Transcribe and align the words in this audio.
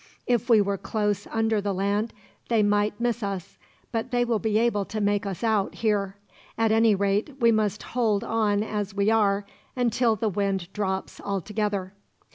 If 0.25 0.49
we 0.49 0.61
were 0.61 0.79
close 0.79 1.27
under 1.27 1.61
the 1.61 1.75
land 1.75 2.11
they 2.49 2.63
might 2.63 2.99
miss 2.99 3.21
us, 3.21 3.59
but 3.91 4.09
they 4.09 4.25
will 4.25 4.39
be 4.39 4.57
able 4.57 4.83
to 4.85 4.99
make 4.99 5.27
us 5.27 5.43
out, 5.43 5.75
here. 5.75 6.15
At 6.57 6.71
any 6.71 6.95
rate, 6.95 7.35
we 7.39 7.51
must 7.51 7.83
hold 7.83 8.23
on 8.23 8.63
as 8.63 8.95
we 8.95 9.11
are, 9.11 9.45
until 9.75 10.15
the 10.15 10.27
wind 10.27 10.73
drops 10.73 11.21
altogether." 11.23 11.93